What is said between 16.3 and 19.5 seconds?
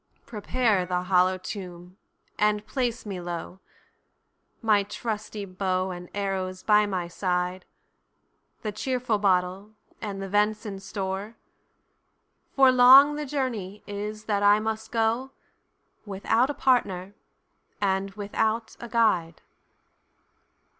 a partner, and without a guide."